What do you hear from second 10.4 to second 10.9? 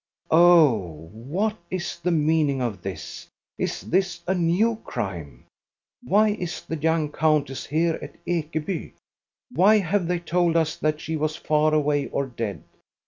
us